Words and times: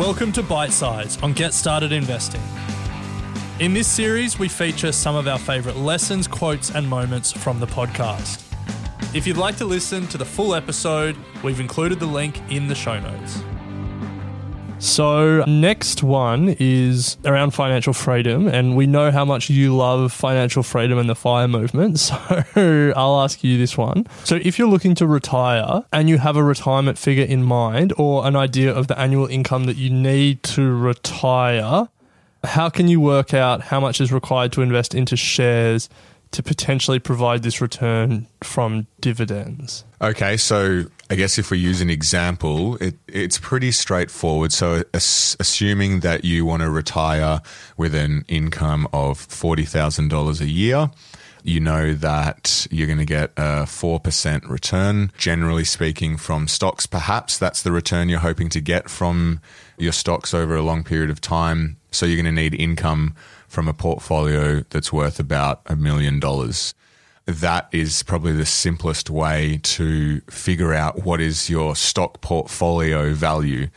Welcome 0.00 0.32
to 0.32 0.42
Bite 0.42 0.72
Size 0.72 1.22
on 1.22 1.34
Get 1.34 1.52
Started 1.52 1.92
Investing. 1.92 2.40
In 3.58 3.74
this 3.74 3.86
series, 3.86 4.38
we 4.38 4.48
feature 4.48 4.92
some 4.92 5.14
of 5.14 5.28
our 5.28 5.38
favourite 5.38 5.76
lessons, 5.76 6.26
quotes, 6.26 6.70
and 6.70 6.88
moments 6.88 7.30
from 7.30 7.60
the 7.60 7.66
podcast. 7.66 8.42
If 9.14 9.26
you'd 9.26 9.36
like 9.36 9.58
to 9.58 9.66
listen 9.66 10.06
to 10.06 10.16
the 10.16 10.24
full 10.24 10.54
episode, 10.54 11.18
we've 11.44 11.60
included 11.60 12.00
the 12.00 12.06
link 12.06 12.40
in 12.50 12.66
the 12.66 12.74
show 12.74 12.98
notes. 12.98 13.42
So, 14.80 15.44
next 15.44 16.02
one 16.02 16.56
is 16.58 17.18
around 17.26 17.50
financial 17.50 17.92
freedom, 17.92 18.48
and 18.48 18.74
we 18.74 18.86
know 18.86 19.10
how 19.10 19.26
much 19.26 19.50
you 19.50 19.76
love 19.76 20.10
financial 20.10 20.62
freedom 20.62 20.96
and 20.96 21.06
the 21.08 21.14
FIRE 21.14 21.48
movement. 21.48 22.00
So, 22.10 22.92
I'll 22.96 23.20
ask 23.20 23.44
you 23.44 23.58
this 23.58 23.76
one. 23.76 24.06
So, 24.24 24.36
if 24.42 24.58
you're 24.58 24.68
looking 24.68 24.94
to 24.96 25.06
retire 25.06 25.84
and 25.92 26.08
you 26.08 26.16
have 26.16 26.36
a 26.36 26.42
retirement 26.42 26.96
figure 26.96 27.24
in 27.24 27.42
mind 27.42 27.92
or 27.98 28.26
an 28.26 28.36
idea 28.36 28.72
of 28.74 28.86
the 28.86 28.98
annual 28.98 29.26
income 29.26 29.64
that 29.64 29.76
you 29.76 29.90
need 29.90 30.42
to 30.44 30.74
retire, 30.74 31.88
how 32.42 32.70
can 32.70 32.88
you 32.88 33.00
work 33.00 33.34
out 33.34 33.60
how 33.60 33.80
much 33.80 34.00
is 34.00 34.10
required 34.10 34.52
to 34.52 34.62
invest 34.62 34.94
into 34.94 35.14
shares 35.14 35.90
to 36.30 36.42
potentially 36.42 36.98
provide 36.98 37.42
this 37.42 37.60
return 37.60 38.26
from 38.42 38.86
dividends? 39.00 39.84
Okay, 40.00 40.38
so 40.38 40.84
I 41.10 41.16
guess 41.16 41.38
if 41.38 41.50
we 41.50 41.58
use 41.58 41.80
an 41.80 41.90
example, 41.90 42.76
it, 42.76 42.94
it's 43.08 43.36
pretty 43.36 43.72
straightforward. 43.72 44.52
So, 44.52 44.84
ass- 44.94 45.36
assuming 45.40 46.00
that 46.00 46.24
you 46.24 46.44
want 46.44 46.62
to 46.62 46.70
retire 46.70 47.42
with 47.76 47.96
an 47.96 48.24
income 48.28 48.86
of 48.92 49.18
$40,000 49.18 50.40
a 50.40 50.48
year, 50.48 50.88
you 51.42 51.58
know 51.58 51.94
that 51.94 52.68
you're 52.70 52.86
going 52.86 53.00
to 53.00 53.04
get 53.04 53.32
a 53.36 53.64
4% 53.64 54.48
return, 54.48 55.10
generally 55.18 55.64
speaking, 55.64 56.16
from 56.16 56.46
stocks. 56.46 56.86
Perhaps 56.86 57.38
that's 57.38 57.64
the 57.64 57.72
return 57.72 58.08
you're 58.08 58.20
hoping 58.20 58.48
to 58.50 58.60
get 58.60 58.88
from 58.88 59.40
your 59.78 59.92
stocks 59.92 60.32
over 60.32 60.54
a 60.54 60.62
long 60.62 60.84
period 60.84 61.10
of 61.10 61.20
time. 61.20 61.76
So, 61.90 62.06
you're 62.06 62.22
going 62.22 62.32
to 62.32 62.40
need 62.40 62.54
income 62.54 63.16
from 63.48 63.66
a 63.66 63.74
portfolio 63.74 64.60
that's 64.70 64.92
worth 64.92 65.18
about 65.18 65.62
a 65.66 65.74
million 65.74 66.20
dollars 66.20 66.72
that 67.30 67.68
is 67.72 68.02
probably 68.02 68.32
the 68.32 68.46
simplest 68.46 69.10
way 69.10 69.60
to 69.62 70.20
figure 70.22 70.74
out 70.74 71.04
what 71.04 71.20
is 71.20 71.48
your 71.48 71.76
stock 71.76 72.20
portfolio 72.20 73.12
value. 73.14 73.68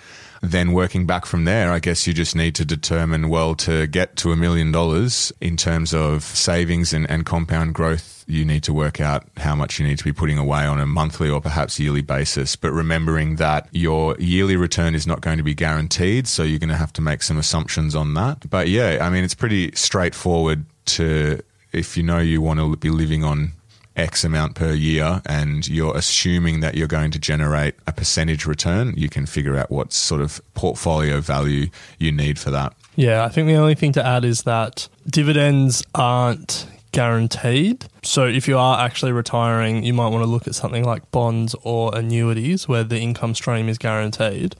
Then 0.41 0.73
working 0.73 1.05
back 1.05 1.25
from 1.25 1.45
there, 1.45 1.71
I 1.71 1.79
guess 1.79 2.05
you 2.05 2.13
just 2.13 2.35
need 2.35 2.53
to 2.55 2.65
determine, 2.65 3.29
well, 3.29 3.55
to 3.55 3.87
get 3.87 4.17
to 4.17 4.33
a 4.33 4.35
million 4.35 4.73
dollars 4.73 5.31
in 5.39 5.55
terms 5.55 5.93
of 5.93 6.21
savings 6.23 6.91
and, 6.91 7.09
and 7.09 7.25
compound 7.25 7.73
growth, 7.73 8.25
you 8.27 8.43
need 8.43 8.63
to 8.63 8.73
work 8.73 8.99
out 8.99 9.25
how 9.37 9.55
much 9.55 9.79
you 9.79 9.87
need 9.87 9.97
to 9.99 10.03
be 10.03 10.11
putting 10.11 10.37
away 10.37 10.65
on 10.65 10.81
a 10.81 10.85
monthly 10.85 11.29
or 11.29 11.39
perhaps 11.39 11.79
yearly 11.79 12.01
basis. 12.01 12.57
But 12.57 12.73
remembering 12.73 13.37
that 13.37 13.69
your 13.71 14.17
yearly 14.19 14.57
return 14.57 14.95
is 14.95 15.07
not 15.07 15.21
going 15.21 15.37
to 15.37 15.43
be 15.43 15.53
guaranteed, 15.53 16.27
so 16.27 16.43
you're 16.43 16.59
going 16.59 16.69
to 16.69 16.75
have 16.75 16.93
to 16.93 17.01
make 17.01 17.23
some 17.23 17.37
assumptions 17.37 17.95
on 17.95 18.13
that. 18.15 18.49
But 18.49 18.67
yeah, 18.67 18.97
I 19.01 19.09
mean, 19.09 19.23
it's 19.23 19.35
pretty 19.35 19.71
straightforward 19.75 20.65
to 20.85 21.41
if 21.73 21.97
you 21.97 22.03
know 22.03 22.19
you 22.19 22.41
want 22.41 22.59
to 22.59 22.75
be 22.77 22.89
living 22.89 23.23
on 23.23 23.53
X 23.95 24.23
amount 24.23 24.55
per 24.55 24.73
year 24.73 25.21
and 25.25 25.67
you're 25.67 25.95
assuming 25.95 26.61
that 26.61 26.75
you're 26.75 26.87
going 26.87 27.11
to 27.11 27.19
generate 27.19 27.75
a 27.85 27.91
percentage 27.91 28.45
return, 28.45 28.93
you 28.95 29.09
can 29.09 29.25
figure 29.25 29.57
out 29.57 29.69
what 29.69 29.93
sort 29.93 30.21
of 30.21 30.41
portfolio 30.53 31.19
value 31.19 31.67
you 31.99 32.11
need 32.11 32.39
for 32.39 32.51
that. 32.51 32.73
Yeah, 32.95 33.23
I 33.23 33.29
think 33.29 33.47
the 33.47 33.55
only 33.55 33.75
thing 33.75 33.91
to 33.93 34.05
add 34.05 34.23
is 34.23 34.43
that 34.43 34.87
dividends 35.07 35.83
aren't 35.93 36.67
guaranteed. 36.91 37.85
So 38.03 38.25
if 38.25 38.47
you 38.47 38.57
are 38.57 38.79
actually 38.79 39.11
retiring, 39.11 39.83
you 39.83 39.93
might 39.93 40.09
want 40.09 40.23
to 40.23 40.29
look 40.29 40.47
at 40.47 40.55
something 40.55 40.83
like 40.83 41.09
bonds 41.11 41.55
or 41.63 41.95
annuities 41.95 42.67
where 42.67 42.83
the 42.83 42.99
income 42.99 43.33
stream 43.33 43.67
is 43.67 43.77
guaranteed. 43.77 44.55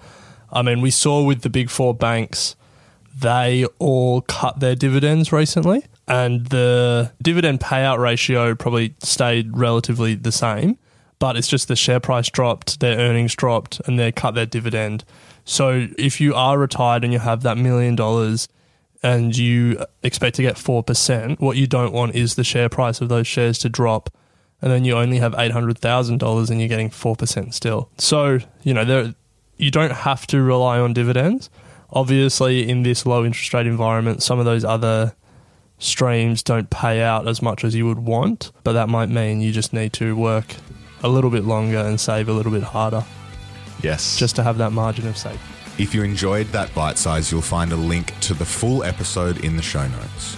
I 0.52 0.62
mean, 0.62 0.82
we 0.82 0.92
saw 0.92 1.24
with 1.24 1.42
the 1.42 1.50
big 1.50 1.70
four 1.70 1.94
banks, 1.94 2.56
they 3.16 3.66
all 3.78 4.22
cut 4.22 4.60
their 4.60 4.76
dividends 4.76 5.32
recently 5.32 5.86
and 6.08 6.48
the 6.48 7.12
dividend 7.22 7.60
payout 7.60 8.00
ratio 8.00 8.56
probably 8.56 8.96
stayed 9.00 9.58
relatively 9.58 10.16
the 10.16 10.32
same, 10.32 10.78
but 11.20 11.38
it's 11.38 11.48
just 11.48 11.68
the 11.68 11.76
share 11.76 12.00
price 12.00 12.30
dropped, 12.30 12.80
their 12.80 12.98
earnings 12.98 13.36
dropped, 13.36 13.80
and 13.86 13.98
they 13.98 14.12
cut 14.12 14.36
their 14.36 14.46
dividend. 14.46 15.06
So 15.46 15.88
if 15.98 16.20
you 16.20 16.34
are 16.36 16.58
retired 16.58 17.04
and 17.04 17.14
you 17.14 17.20
have 17.20 17.44
that 17.44 17.58
million 17.58 17.96
dollars 17.96 18.48
and 19.02 19.36
you 19.36 19.84
expect 20.02 20.36
to 20.38 20.42
get 20.42 20.56
4%, 20.56 21.40
what 21.40 21.58
you 21.58 21.68
don't 21.68 21.94
want 21.94 22.16
is 22.16 22.36
the 22.36 22.44
share 22.44 22.70
price 22.70 23.02
of 23.02 23.10
those 23.10 23.28
shares 23.28 23.60
to 23.60 23.70
drop 23.70 24.10
and 24.62 24.72
then 24.72 24.86
you 24.86 24.96
only 24.96 25.18
have 25.18 25.34
$800,000 25.34 26.50
and 26.50 26.60
you're 26.60 26.70
getting 26.70 26.90
4% 26.90 27.54
still. 27.54 27.90
So, 27.98 28.40
you 28.64 28.74
know, 28.74 28.86
there 28.86 29.14
you 29.58 29.72
don't 29.72 29.92
have 29.92 30.26
to 30.28 30.42
rely 30.42 30.80
on 30.80 30.94
dividends. 30.94 31.50
Obviously, 31.92 32.68
in 32.68 32.84
this 32.84 33.06
low 33.06 33.26
interest 33.26 33.54
rate 33.54 33.68
environment, 33.68 34.24
some 34.24 34.40
of 34.40 34.46
those 34.46 34.64
other 34.64 35.14
streams 35.84 36.42
don't 36.44 36.70
pay 36.70 37.02
out 37.02 37.28
as 37.28 37.42
much 37.42 37.64
as 37.64 37.76
you 37.76 37.86
would 37.86 38.00
want, 38.00 38.52
but 38.64 38.74
that 38.74 38.90
might 38.90 39.10
mean 39.10 39.42
you 39.42 39.52
just 39.52 39.74
need 39.74 39.94
to 39.94 40.16
work 40.16 40.56
a 41.04 41.10
little 41.10 41.30
bit 41.30 41.44
longer 41.44 41.78
and 41.80 42.00
save 42.00 42.30
a 42.30 42.34
little 42.34 42.52
bit 42.52 42.64
harder 42.64 43.04
Yes. 43.82 44.18
just 44.18 44.36
to 44.38 44.44
have 44.44 44.58
that 44.60 44.72
margin 44.72 45.08
of 45.08 45.18
safety. 45.18 45.40
if 45.78 45.94
you 45.94 46.04
enjoyed 46.04 46.48
that 46.48 46.74
bite 46.74 46.98
size, 46.98 47.32
you'll 47.32 47.42
find 47.42 47.72
a 47.72 47.76
link 47.76 48.14
to 48.22 48.34
the 48.34 48.46
full 48.46 48.84
episode 48.84 49.44
in 49.44 49.58
the 49.58 49.64
show 49.64 49.88
notes. 49.88 50.38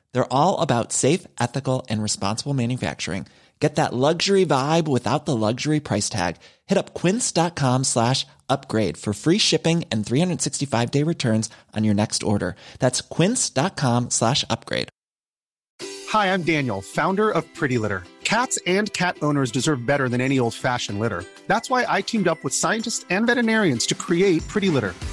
They're 0.13 0.33
all 0.33 0.59
about 0.59 0.91
safe, 0.91 1.27
ethical, 1.39 1.85
and 1.89 2.01
responsible 2.03 2.53
manufacturing. 2.53 3.27
Get 3.61 3.75
that 3.75 3.93
luxury 3.93 4.43
vibe 4.43 4.87
without 4.87 5.25
the 5.27 5.35
luxury 5.35 5.79
price 5.79 6.09
tag. 6.09 6.37
Hit 6.65 6.79
up 6.79 6.95
quince.com 6.95 7.83
slash 7.83 8.25
upgrade 8.49 8.97
for 8.97 9.13
free 9.13 9.37
shipping 9.37 9.85
and 9.91 10.05
365 10.05 10.89
day 10.91 11.03
returns 11.03 11.49
on 11.73 11.83
your 11.83 11.93
next 11.93 12.23
order. 12.23 12.55
That's 12.79 13.01
quince.com 13.01 14.09
slash 14.09 14.43
upgrade. 14.49 14.89
Hi, 16.09 16.33
I'm 16.33 16.41
Daniel, 16.41 16.81
founder 16.81 17.29
of 17.29 17.45
Pretty 17.53 17.77
Litter. 17.77 18.03
Cats 18.23 18.59
and 18.65 18.91
cat 18.93 19.17
owners 19.21 19.51
deserve 19.51 19.85
better 19.85 20.09
than 20.09 20.21
any 20.21 20.39
old 20.39 20.53
fashioned 20.55 20.99
litter. 20.99 21.23
That's 21.47 21.69
why 21.69 21.85
I 21.87 22.01
teamed 22.01 22.27
up 22.27 22.43
with 22.43 22.53
scientists 22.53 23.05
and 23.09 23.27
veterinarians 23.27 23.85
to 23.87 23.95
create 23.95 24.45
Pretty 24.47 24.69
Litter. 24.69 24.93